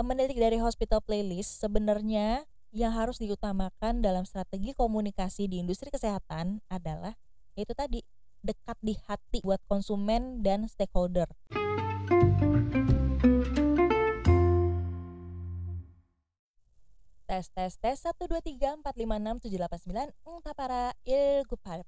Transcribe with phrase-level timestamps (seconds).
[0.00, 6.64] Eh, Menilik dari hospital playlist, sebenarnya yang harus diutamakan dalam strategi komunikasi di industri kesehatan
[6.72, 7.20] adalah
[7.52, 8.00] yaitu tadi
[8.40, 11.28] dekat di hati buat konsumen dan stakeholder.
[17.28, 21.60] Tes tes tes 1 2 3 4 5 6 7 8 9 Entah para ilgu
[21.60, 21.84] pal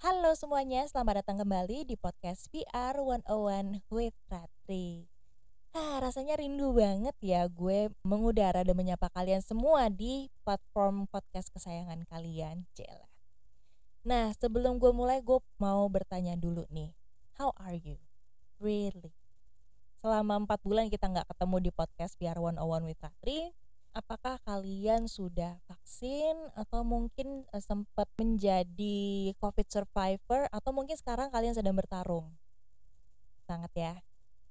[0.00, 5.15] Halo semuanya, selamat datang kembali di podcast VR 101 with Ratri.
[5.76, 12.00] Ah, rasanya rindu banget ya gue mengudara dan menyapa kalian semua di platform podcast kesayangan
[12.08, 13.04] kalian, Cela.
[14.00, 16.96] Nah, sebelum gue mulai, gue mau bertanya dulu nih,
[17.36, 18.00] how are you?
[18.56, 19.12] Really?
[20.00, 23.52] Selama 4 bulan kita nggak ketemu di podcast VR 101 with Ratri,
[23.92, 31.52] apakah kalian sudah vaksin atau mungkin uh, sempat menjadi COVID survivor atau mungkin sekarang kalian
[31.52, 32.32] sedang bertarung?
[33.44, 34.00] Sangat ya.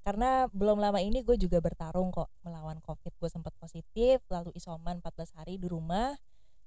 [0.05, 3.17] Karena belum lama ini gue juga bertarung kok melawan COVID.
[3.17, 6.13] Gue sempat positif, lalu isoman 14 hari di rumah.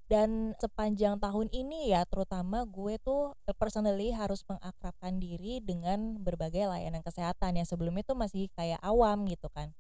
[0.09, 7.05] Dan sepanjang tahun ini ya terutama gue tuh personally harus mengakrabkan diri dengan berbagai layanan
[7.05, 9.77] kesehatan yang sebelumnya tuh masih kayak awam gitu kan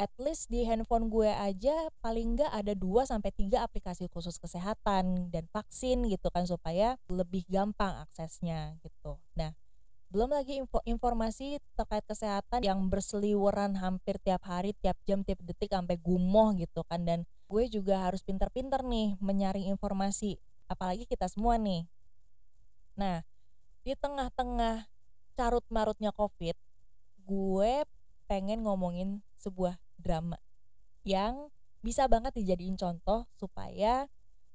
[0.00, 5.28] at least di handphone gue aja paling nggak ada 2 sampai tiga aplikasi khusus kesehatan
[5.28, 9.20] dan vaksin gitu kan supaya lebih gampang aksesnya gitu.
[9.36, 9.52] Nah,
[10.10, 15.70] belum lagi info informasi terkait kesehatan yang berseliweran hampir tiap hari, tiap jam, tiap detik
[15.70, 21.62] sampai gumoh gitu kan dan gue juga harus pinter-pinter nih menyaring informasi apalagi kita semua
[21.62, 21.86] nih.
[22.98, 23.22] Nah,
[23.86, 24.90] di tengah-tengah
[25.38, 26.58] carut marutnya Covid,
[27.22, 27.72] gue
[28.26, 30.42] pengen ngomongin sebuah drama
[31.06, 31.54] yang
[31.86, 34.10] bisa banget dijadiin contoh supaya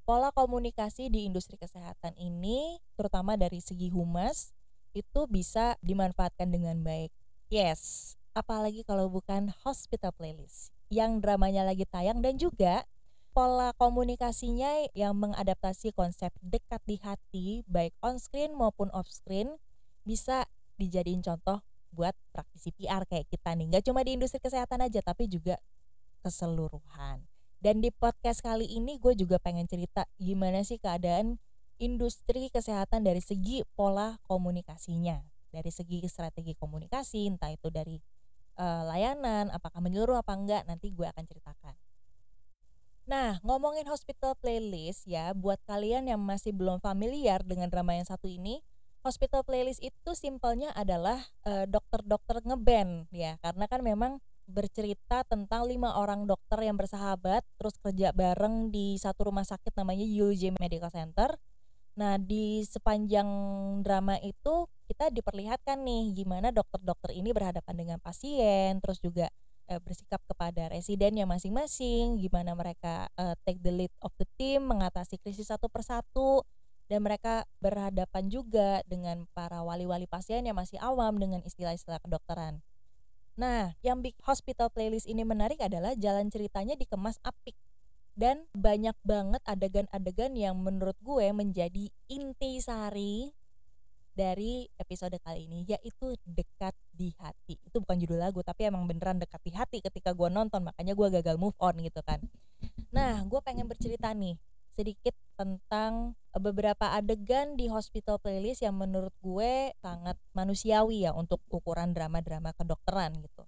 [0.05, 4.53] pola komunikasi di industri kesehatan ini terutama dari segi humas
[4.95, 7.11] itu bisa dimanfaatkan dengan baik.
[7.51, 12.87] Yes, apalagi kalau bukan hospital playlist yang dramanya lagi tayang dan juga
[13.35, 19.59] pola komunikasinya yang mengadaptasi konsep dekat di hati baik on screen maupun off screen
[20.07, 20.47] bisa
[20.79, 21.59] dijadiin contoh
[21.91, 23.75] buat praktisi PR kayak kita nih.
[23.75, 25.59] Gak cuma di industri kesehatan aja tapi juga
[26.23, 27.27] keseluruhan.
[27.59, 31.39] Dan di podcast kali ini gue juga pengen cerita gimana sih keadaan
[31.77, 35.19] industri kesehatan dari segi pola komunikasinya.
[35.51, 37.95] Dari segi strategi komunikasi, entah itu dari
[38.59, 41.75] uh, layanan, apakah menyeluruh apa enggak, nanti gue akan ceritakan.
[43.05, 48.27] Nah, ngomongin hospital playlist ya, buat kalian yang masih belum familiar dengan drama yang satu
[48.27, 48.59] ini,
[49.05, 54.17] hospital playlist itu simpelnya adalah uh, dokter-dokter ngeband ya karena kan memang
[54.49, 60.05] bercerita tentang lima orang dokter yang bersahabat terus kerja bareng di satu rumah sakit namanya
[60.05, 61.37] UJ Medical Center.
[61.95, 63.27] Nah di sepanjang
[63.79, 69.31] drama itu kita diperlihatkan nih gimana dokter-dokter ini berhadapan dengan pasien, terus juga
[69.71, 75.17] uh, bersikap kepada residennya masing-masing, gimana mereka uh, take the lead of the team, mengatasi
[75.17, 76.45] krisis satu persatu,
[76.85, 82.61] dan mereka berhadapan juga dengan para wali-wali pasien yang masih awam dengan istilah-istilah kedokteran.
[83.35, 87.57] Nah, yang big hospital playlist ini menarik adalah jalan ceritanya dikemas apik
[88.15, 93.35] dan banyak banget adegan-adegan yang menurut gue menjadi inti sari
[94.15, 99.19] dari episode kali ini yaitu dekat di hati itu bukan judul lagu tapi emang beneran
[99.19, 102.23] dekat di hati ketika gue nonton makanya gue gagal move on gitu kan
[102.95, 104.39] nah gue pengen bercerita nih
[104.75, 111.39] sedikit tentang eh, beberapa adegan di hospital playlist yang menurut gue sangat manusiawi ya untuk
[111.47, 113.47] ukuran drama-drama kedokteran gitu.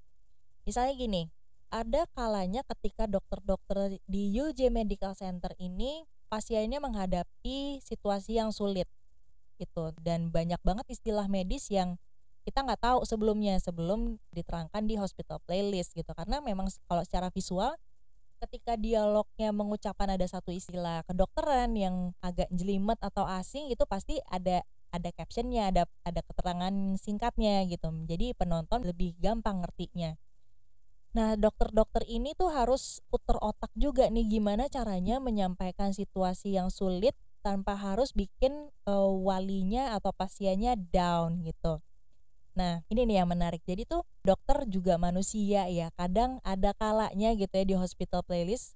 [0.64, 1.32] Misalnya gini,
[1.68, 8.88] ada kalanya ketika dokter-dokter di UJ Medical Center ini pasiennya menghadapi situasi yang sulit
[9.60, 9.92] gitu.
[10.00, 12.00] Dan banyak banget istilah medis yang
[12.48, 16.12] kita nggak tahu sebelumnya sebelum diterangkan di hospital playlist gitu.
[16.16, 17.76] Karena memang kalau secara visual
[18.38, 24.62] ketika dialognya mengucapkan ada satu istilah kedokteran yang agak jelimet atau asing itu pasti ada
[24.94, 27.90] ada captionnya ada ada keterangan singkatnya gitu.
[28.06, 30.16] Jadi penonton lebih gampang ngertinya
[31.18, 37.18] nah dokter-dokter ini tuh harus puter otak juga nih gimana caranya menyampaikan situasi yang sulit
[37.42, 41.82] tanpa harus bikin uh, walinya atau pasiennya down gitu
[42.58, 43.62] Nah, ini nih yang menarik.
[43.70, 45.94] Jadi tuh dokter juga manusia ya.
[45.94, 48.74] Kadang ada kalanya gitu ya di hospital playlist.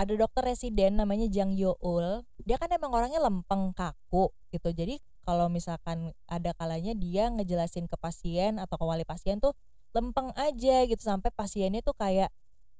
[0.00, 2.24] Ada dokter residen namanya Jang Youl.
[2.40, 4.72] Dia kan emang orangnya lempeng kaku gitu.
[4.72, 4.96] Jadi
[5.28, 9.52] kalau misalkan ada kalanya dia ngejelasin ke pasien atau ke wali pasien tuh
[9.92, 12.32] lempeng aja gitu sampai pasiennya tuh kayak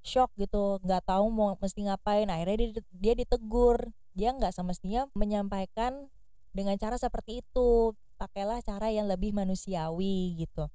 [0.02, 2.28] shock gitu nggak tahu mau mesti ngapain.
[2.28, 3.78] Akhirnya dia, dia ditegur.
[4.12, 6.10] Dia nggak semestinya menyampaikan
[6.52, 7.96] dengan cara seperti itu.
[8.20, 10.68] Pakailah cara yang lebih manusiawi gitu.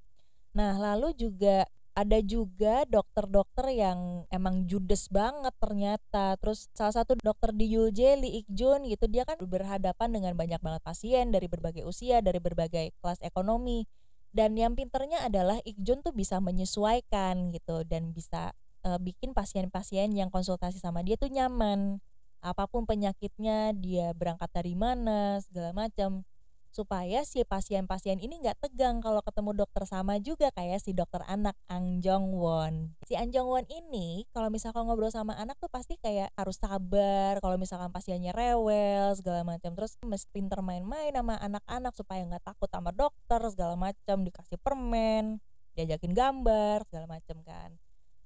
[0.58, 6.38] Nah, lalu juga ada juga dokter-dokter yang emang judes banget ternyata.
[6.38, 10.62] Terus salah satu dokter di UJ Lee Ik Jun gitu dia kan berhadapan dengan banyak
[10.62, 13.90] banget pasien dari berbagai usia dari berbagai kelas ekonomi
[14.38, 18.54] dan yang pinternya adalah Ik Jun tuh bisa menyesuaikan gitu dan bisa
[18.86, 21.98] uh, bikin pasien-pasien yang konsultasi sama dia tuh nyaman.
[22.46, 26.22] Apa pun penyakitnya dia berangkat dari mana segala macam
[26.70, 31.58] supaya si pasien-pasien ini nggak tegang kalau ketemu dokter sama juga kayak si dokter anak
[31.72, 32.94] Ang Jong Won.
[33.08, 37.42] Si Ang Jong Won ini kalau misalkan ngobrol sama anak tuh pasti kayak harus sabar
[37.42, 42.70] kalau misalkan pasiennya rewel segala macam terus mesti pinter main-main sama anak-anak supaya nggak takut
[42.70, 45.42] sama dokter segala macam dikasih permen
[45.74, 47.74] diajakin gambar segala macam kan.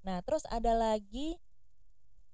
[0.04, 1.40] Nah terus ada lagi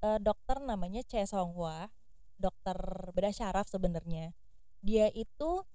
[0.01, 1.89] uh, dokter namanya Che Song Hwa
[2.37, 2.77] dokter
[3.17, 4.29] bedah syaraf sebenarnya
[4.85, 5.65] dia itu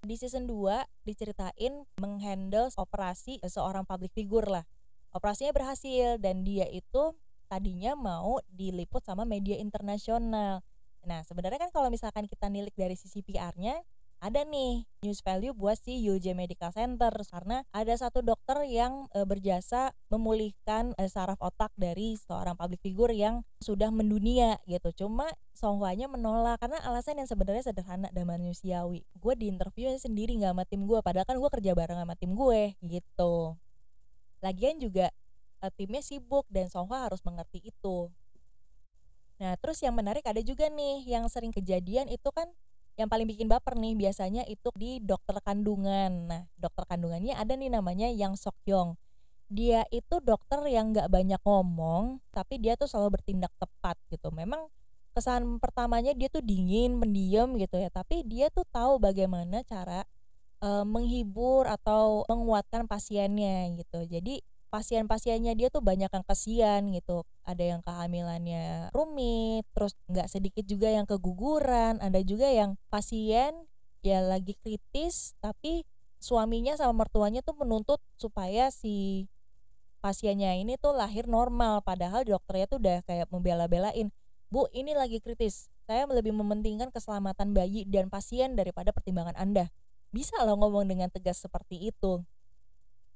[0.00, 4.64] di season 2 diceritain menghandle operasi seorang public figure lah.
[5.12, 7.12] Operasinya berhasil dan dia itu
[7.50, 10.62] tadinya mau diliput sama media internasional.
[11.04, 13.80] Nah, sebenarnya kan kalau misalkan kita nilik dari sisi PR-nya,
[14.20, 19.24] ada nih news value buat si UJ Medical Center karena ada satu dokter yang e,
[19.24, 24.92] berjasa memulihkan e, saraf otak dari seorang public figure yang sudah mendunia gitu.
[25.08, 25.24] Cuma
[25.56, 29.08] Song Hwa-nya menolak karena alasan yang sebenarnya sederhana dan manusiawi.
[29.16, 32.36] Gue di interview sendiri nggak sama tim gue, padahal kan gue kerja bareng sama tim
[32.36, 33.56] gue gitu.
[34.44, 35.08] Lagian juga
[35.64, 38.12] e, timnya sibuk dan Song harus mengerti itu.
[39.40, 42.52] Nah, terus yang menarik ada juga nih yang sering kejadian itu kan
[43.00, 46.28] yang paling bikin baper nih biasanya itu di dokter kandungan.
[46.28, 49.00] Nah, dokter kandungannya ada nih namanya Yang Sok Yong.
[49.48, 54.28] Dia itu dokter yang nggak banyak ngomong, tapi dia tuh selalu bertindak tepat gitu.
[54.28, 54.68] Memang
[55.16, 60.04] kesan pertamanya dia tuh dingin, pendiam gitu ya, tapi dia tuh tahu bagaimana cara
[60.60, 64.04] uh, menghibur atau menguatkan pasiennya gitu.
[64.06, 67.26] Jadi pasien-pasiennya dia tuh banyak yang kasihan gitu.
[67.42, 73.52] Ada yang kehamilannya rumit terus nggak sedikit juga yang keguguran ada juga yang pasien
[74.00, 75.84] ya lagi kritis tapi
[76.22, 79.26] suaminya sama mertuanya tuh menuntut supaya si
[80.00, 81.82] pasiennya ini tuh lahir normal.
[81.82, 84.14] Padahal dokternya tuh udah kayak membela-belain
[84.48, 85.68] bu ini lagi kritis.
[85.90, 89.74] Saya lebih mementingkan keselamatan bayi dan pasien daripada pertimbangan anda.
[90.14, 92.22] Bisa loh ngomong dengan tegas seperti itu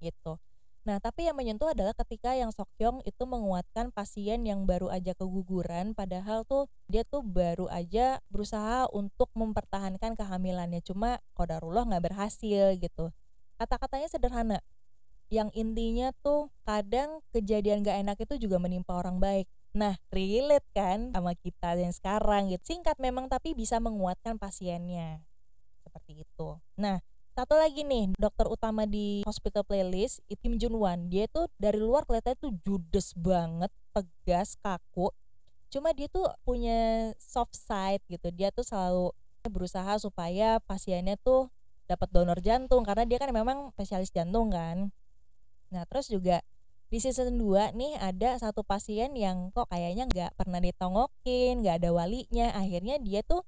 [0.03, 0.37] gitu
[0.85, 5.97] Nah, tapi yang menyentuh adalah ketika yang Sokyong itu menguatkan pasien yang baru aja keguguran
[5.97, 13.09] padahal tuh dia tuh baru aja berusaha untuk mempertahankan kehamilannya cuma kodarullah nggak berhasil gitu.
[13.57, 14.59] Kata-katanya sederhana.
[15.33, 19.49] Yang intinya tuh kadang kejadian gak enak itu juga menimpa orang baik.
[19.73, 22.77] Nah, relate kan sama kita yang sekarang gitu.
[22.77, 25.25] Singkat memang tapi bisa menguatkan pasiennya.
[25.81, 26.61] Seperti itu.
[26.77, 27.01] Nah,
[27.35, 32.07] satu lagi nih dokter utama di hospital playlist Kim Jun Wan dia tuh dari luar
[32.07, 35.11] kelihatannya tuh judes banget tegas kaku.
[35.67, 38.31] Cuma dia tuh punya soft side gitu.
[38.31, 39.11] Dia tuh selalu
[39.51, 41.51] berusaha supaya pasiennya tuh
[41.91, 44.95] dapat donor jantung karena dia kan memang spesialis jantung kan.
[45.75, 46.39] Nah terus juga
[46.87, 51.91] di season 2 nih ada satu pasien yang kok kayaknya nggak pernah ditongokin nggak ada
[51.91, 52.55] walinya.
[52.55, 53.43] Akhirnya dia tuh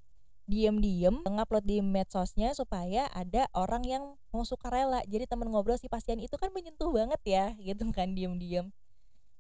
[0.47, 5.03] diem-diem ngupload di medsosnya supaya ada orang yang mau suka rela.
[5.07, 8.71] Jadi temen ngobrol si pasien itu kan menyentuh banget ya gitu kan diem-diem.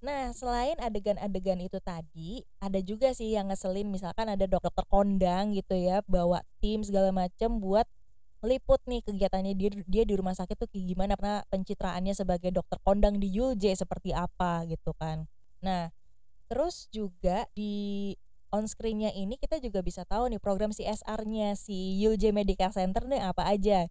[0.04, 3.88] Nah, selain adegan-adegan itu tadi, ada juga sih yang ngeselin.
[3.88, 7.88] Misalkan ada dokter kondang gitu ya, bawa tim segala macem buat
[8.44, 9.56] meliput nih kegiatannya.
[9.56, 13.82] Dia dia di rumah sakit tuh kayak gimana karena pencitraannya sebagai dokter kondang di UJ
[13.82, 15.24] seperti apa gitu kan.
[15.64, 15.88] Nah,
[16.46, 18.12] terus juga di
[18.56, 23.20] on screennya ini kita juga bisa tahu nih program CSR-nya si UJ Medical Center nih
[23.20, 23.86] apa aja.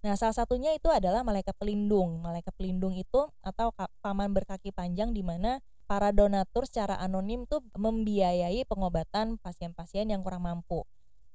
[0.00, 2.24] Nah, salah satunya itu adalah malaikat pelindung.
[2.24, 8.64] Malaikat pelindung itu atau paman berkaki panjang di mana para donatur secara anonim tuh membiayai
[8.64, 10.88] pengobatan pasien-pasien yang kurang mampu.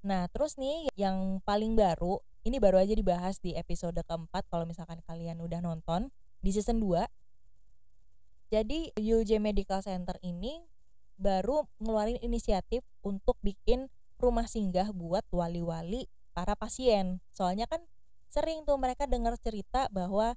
[0.06, 5.02] Nah, terus nih yang paling baru, ini baru aja dibahas di episode keempat kalau misalkan
[5.06, 7.06] kalian udah nonton di season 2.
[8.54, 10.62] Jadi UJ Medical Center ini
[11.16, 13.88] baru ngeluarin inisiatif untuk bikin
[14.20, 17.24] rumah singgah buat wali-wali para pasien.
[17.32, 17.84] Soalnya kan
[18.32, 20.36] sering tuh mereka dengar cerita bahwa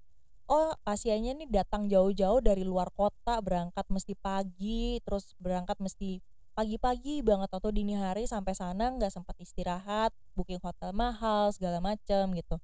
[0.49, 6.23] oh pasiennya ini datang jauh-jauh dari luar kota, berangkat mesti pagi, terus berangkat mesti
[6.59, 12.35] pagi-pagi banget atau dini hari sampai sana nggak sempat istirahat, booking hotel mahal segala macem
[12.35, 12.59] gitu.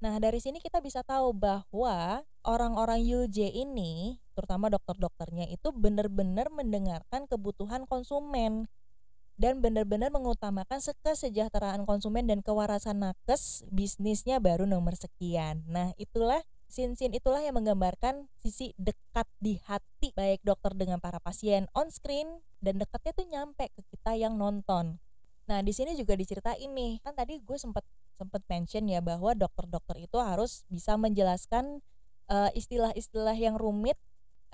[0.00, 7.28] Nah, dari sini kita bisa tahu bahwa orang-orang UJ ini, terutama dokter-dokternya itu benar-benar mendengarkan
[7.28, 8.64] kebutuhan konsumen
[9.36, 15.64] dan benar-benar mengutamakan kesejahteraan konsumen dan kewarasan nakes bisnisnya baru nomor sekian.
[15.68, 16.40] Nah, itulah
[16.70, 22.46] Scene-scene itulah yang menggambarkan sisi dekat di hati baik dokter dengan para pasien on screen
[22.62, 25.02] dan dekatnya tuh nyampe ke kita yang nonton.
[25.50, 27.82] Nah, di sini juga diceritain nih, kan tadi gue sempet
[28.14, 31.82] sempet mention ya bahwa dokter-dokter itu harus bisa menjelaskan
[32.30, 33.98] uh, istilah-istilah yang rumit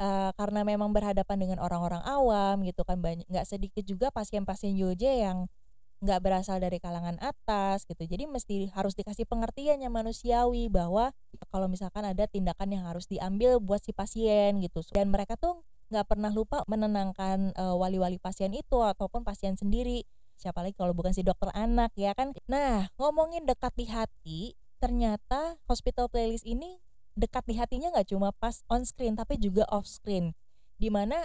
[0.01, 2.97] uh, karena memang berhadapan dengan orang-orang awam gitu kan.
[3.05, 5.53] Banyak nggak sedikit juga pasien-pasien JOJ yang
[6.01, 8.01] nggak berasal dari kalangan atas gitu.
[8.09, 11.13] Jadi mesti harus dikasih pengertian yang manusiawi bahwa
[11.53, 14.81] kalau misalkan ada tindakan yang harus diambil buat si pasien gitu.
[14.97, 15.61] Dan mereka tuh
[15.93, 21.13] nggak pernah lupa menenangkan uh, wali-wali pasien itu ataupun pasien sendiri siapa lagi kalau bukan
[21.13, 24.41] si dokter anak ya kan nah ngomongin dekat di hati
[24.79, 26.79] ternyata hospital playlist ini
[27.17, 30.37] dekat di hatinya nggak cuma pas on screen tapi juga off screen
[30.77, 31.25] di mana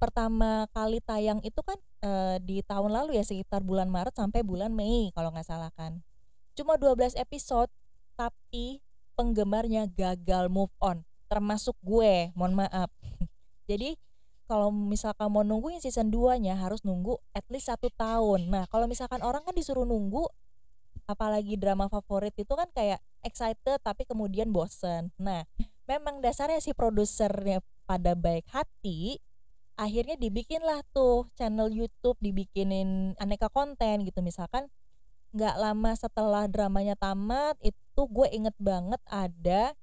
[0.00, 4.72] pertama kali tayang itu kan e, di tahun lalu ya sekitar bulan Maret sampai bulan
[4.72, 6.00] Mei kalau nggak salah kan.
[6.56, 7.68] Cuma 12 episode
[8.16, 8.80] tapi
[9.16, 12.90] penggemarnya gagal move on termasuk gue, mohon maaf.
[13.70, 13.94] Jadi
[14.50, 18.50] kalau misalkan mau nungguin season 2 nya harus nunggu at least satu tahun.
[18.50, 20.26] Nah kalau misalkan orang kan disuruh nunggu
[21.06, 25.14] apalagi drama favorit itu kan kayak excited tapi kemudian bosen.
[25.22, 25.46] Nah
[25.86, 29.22] memang dasarnya si produsernya pada baik hati
[29.78, 34.66] akhirnya dibikinlah tuh channel YouTube dibikinin aneka konten gitu misalkan
[35.30, 39.78] nggak lama setelah dramanya tamat itu gue inget banget ada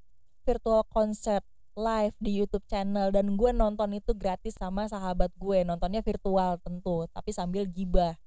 [0.45, 1.41] virtual concert
[1.77, 5.62] live di YouTube channel dan gue nonton itu gratis sama sahabat gue.
[5.62, 8.17] Nontonnya virtual tentu tapi sambil gibah.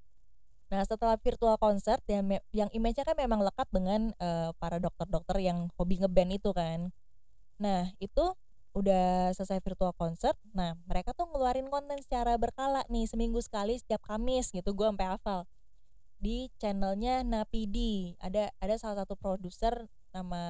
[0.71, 5.66] Nah setelah virtual concert yang yang image-nya kan memang lekat dengan uh, para dokter-dokter yang
[5.75, 6.95] hobi ngeband itu kan.
[7.59, 8.38] Nah itu
[8.71, 10.38] udah selesai virtual concert.
[10.54, 15.11] Nah mereka tuh ngeluarin konten secara berkala nih seminggu sekali setiap Kamis gitu gue sampai
[15.11, 15.42] hafal.
[16.23, 18.14] Di channelnya Napidi.
[18.23, 20.42] Ada ada salah satu produser nama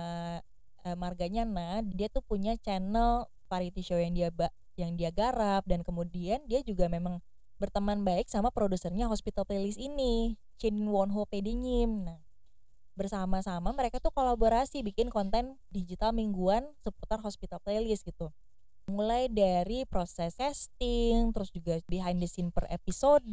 [0.85, 4.31] eh, marganya Na dia tuh punya channel variety show yang dia
[4.79, 7.21] yang dia garap dan kemudian dia juga memang
[7.61, 12.21] berteman baik sama produsernya Hospital Playlist ini Shin Won Ho Pedinyim nah
[13.01, 18.29] bersama-sama mereka tuh kolaborasi bikin konten digital mingguan seputar hospital playlist gitu.
[18.93, 23.25] Mulai dari proses casting terus juga behind the scene per episode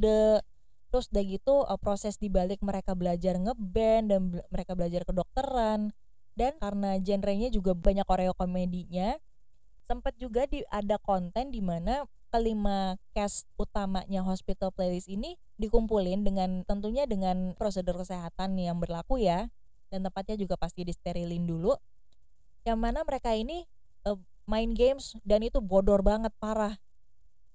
[0.88, 5.92] terus udah gitu uh, proses dibalik mereka belajar ngeband dan mereka belajar kedokteran
[6.38, 9.18] dan karena genrenya juga banyak koreo komedinya
[9.88, 16.62] sempat juga di ada konten di mana kelima cast utamanya hospital playlist ini dikumpulin dengan
[16.68, 19.48] tentunya dengan prosedur kesehatan yang berlaku ya.
[19.88, 21.72] Dan tempatnya juga pasti disterilin dulu.
[22.68, 23.64] Yang mana mereka ini
[24.04, 26.76] uh, main games dan itu bodor banget parah.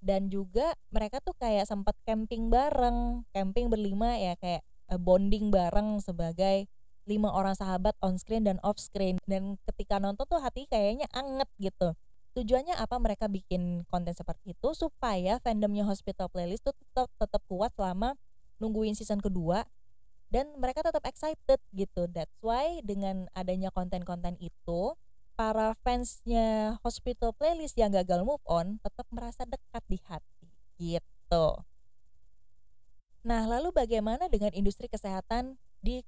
[0.01, 3.21] Dan juga mereka tuh kayak sempat camping bareng.
[3.29, 6.65] Camping berlima ya kayak uh, bonding bareng sebagai
[7.03, 9.19] lima orang sahabat on screen dan off screen.
[9.27, 11.95] Dan ketika nonton tuh hati kayaknya anget gitu.
[12.33, 14.69] Tujuannya apa mereka bikin konten seperti itu?
[14.73, 18.17] Supaya fandomnya Hospital Playlist tuh tetap tetap kuat selama
[18.57, 19.67] nungguin season kedua.
[20.33, 22.09] Dan mereka tetap excited gitu.
[22.09, 24.97] That's why dengan adanya konten-konten itu
[25.33, 31.61] para fansnya Hospital Playlist yang gagal move on tetap merasa dekat di hati gitu.
[33.23, 36.01] Nah lalu bagaimana dengan industri kesehatan di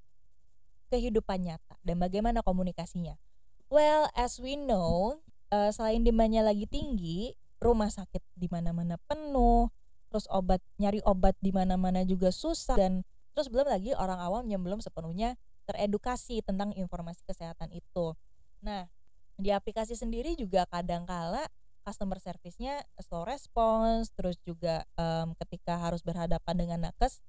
[0.96, 3.20] kehidupan nyata dan bagaimana komunikasinya
[3.68, 5.20] well as we know
[5.52, 9.68] uh, selain demandnya lagi tinggi rumah sakit di mana-mana penuh
[10.08, 13.04] terus obat nyari obat di mana-mana juga susah dan
[13.36, 15.36] Terus belum lagi orang awam yang belum sepenuhnya
[15.68, 18.16] teredukasi tentang informasi kesehatan itu.
[18.64, 18.88] Nah,
[19.36, 21.44] di aplikasi sendiri juga kadang-kala
[21.84, 27.20] customer service-nya slow response, terus juga um, ketika harus berhadapan dengan nakes,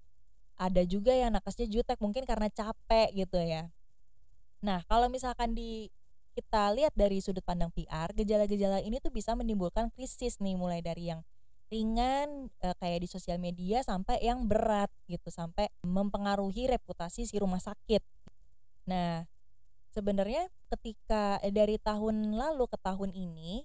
[0.56, 3.68] ada juga yang nakesnya jutek mungkin karena capek gitu ya.
[4.64, 5.92] Nah, kalau misalkan di
[6.36, 11.08] kita lihat dari sudut pandang PR, gejala-gejala ini tuh bisa menimbulkan krisis nih mulai dari
[11.12, 11.24] yang
[11.72, 17.58] ringan e, kayak di sosial media sampai yang berat gitu sampai mempengaruhi reputasi si rumah
[17.58, 18.04] sakit.
[18.86, 19.24] Nah,
[19.90, 20.46] sebenarnya
[20.76, 23.64] ketika eh, dari tahun lalu ke tahun ini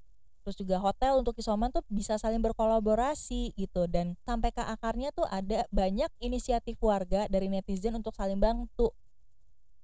[0.50, 5.30] terus juga hotel untuk isoman tuh bisa saling berkolaborasi gitu dan sampai ke akarnya tuh
[5.30, 8.90] ada banyak inisiatif warga dari netizen untuk saling bantu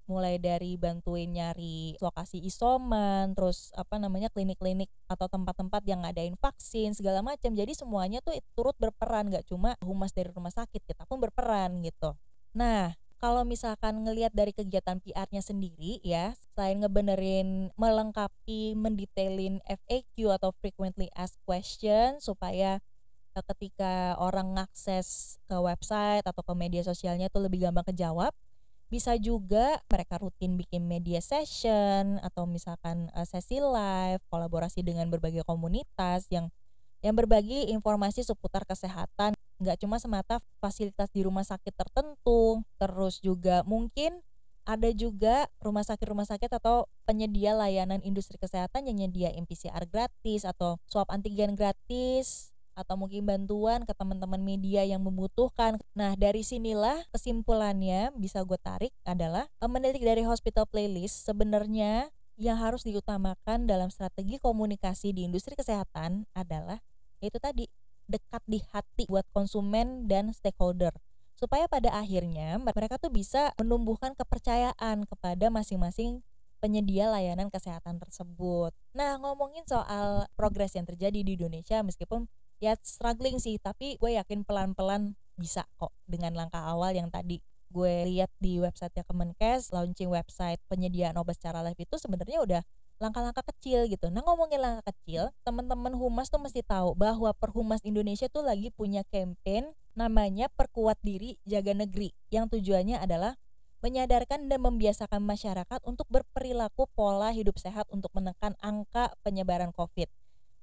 [0.06, 6.94] mulai dari bantuin nyari lokasi isoman, terus apa namanya klinik-klinik atau tempat-tempat yang ngadain vaksin
[6.94, 7.58] segala macam.
[7.58, 12.14] Jadi semuanya tuh turut berperan, gak cuma humas dari rumah sakit, kita pun berperan gitu.
[12.54, 12.94] Nah,
[13.26, 21.10] kalau misalkan ngelihat dari kegiatan PR-nya sendiri ya, selain ngebenerin melengkapi mendetailin FAQ atau frequently
[21.18, 22.78] asked question supaya
[23.34, 28.30] eh, ketika orang ngakses ke website atau ke media sosialnya tuh lebih gampang kejawab
[28.94, 35.42] bisa juga mereka rutin bikin media session atau misalkan uh, sesi live, kolaborasi dengan berbagai
[35.50, 36.54] komunitas yang
[37.02, 43.64] yang berbagi informasi seputar kesehatan nggak cuma semata fasilitas di rumah sakit tertentu terus juga
[43.64, 44.20] mungkin
[44.66, 50.82] ada juga rumah sakit-rumah sakit atau penyedia layanan industri kesehatan yang nyediain PCR gratis atau
[50.90, 55.80] swab antigen gratis atau mungkin bantuan ke teman-teman media yang membutuhkan.
[55.96, 62.60] Nah, dari sinilah kesimpulannya bisa gue tarik adalah eh, menilik dari hospital playlist sebenarnya yang
[62.60, 66.84] harus diutamakan dalam strategi komunikasi di industri kesehatan adalah
[67.24, 67.72] yaitu tadi
[68.06, 70.94] dekat di hati buat konsumen dan stakeholder
[71.36, 76.24] supaya pada akhirnya mereka tuh bisa menumbuhkan kepercayaan kepada masing-masing
[76.64, 78.72] penyedia layanan kesehatan tersebut.
[78.96, 82.26] Nah, ngomongin soal progres yang terjadi di Indonesia meskipun
[82.64, 87.96] ya struggling sih tapi gue yakin pelan-pelan bisa kok dengan langkah awal yang tadi gue
[88.08, 92.62] lihat di website Kemenkes launching website penyediaan obat secara live itu sebenarnya udah
[93.00, 94.08] langkah-langkah kecil gitu.
[94.08, 99.04] Nah ngomongin langkah kecil, teman-teman humas tuh mesti tahu bahwa Perhumas Indonesia tuh lagi punya
[99.12, 103.36] campaign namanya Perkuat Diri Jaga Negeri yang tujuannya adalah
[103.84, 110.10] menyadarkan dan membiasakan masyarakat untuk berperilaku pola hidup sehat untuk menekan angka penyebaran COVID.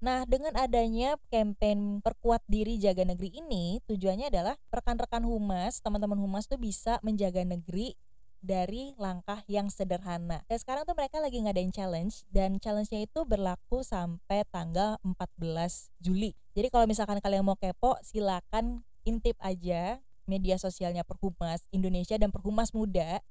[0.02, 6.50] Nah, dengan adanya campaign perkuat diri jaga negeri ini, tujuannya adalah rekan-rekan humas, teman-teman humas
[6.50, 7.94] tuh bisa menjaga negeri
[8.42, 10.42] dari langkah yang sederhana.
[10.50, 16.34] Dan sekarang tuh mereka lagi ngadain challenge dan challenge-nya itu berlaku sampai tanggal 14 Juli.
[16.52, 22.70] Jadi kalau misalkan kalian mau kepo, silakan intip aja media sosialnya Perhumas Indonesia dan Perhumas
[22.74, 23.22] Muda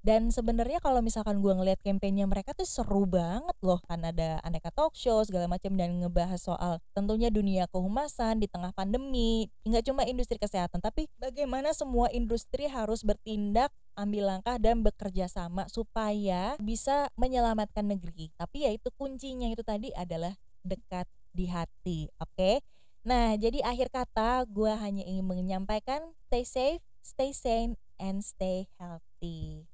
[0.00, 4.72] dan sebenarnya kalau misalkan gue ngeliat kampanye mereka tuh seru banget loh kan ada aneka
[4.72, 10.08] talk show segala macam dan ngebahas soal tentunya dunia kehumasan di tengah pandemi nggak cuma
[10.08, 17.12] industri kesehatan tapi bagaimana semua industri harus bertindak ambil langkah dan bekerja sama supaya bisa
[17.20, 20.32] menyelamatkan negeri tapi ya itu kuncinya itu tadi adalah
[20.64, 21.04] dekat
[21.36, 22.64] di hati oke okay?
[23.04, 29.68] nah jadi akhir kata gue hanya ingin menyampaikan stay safe stay sane and stay healthy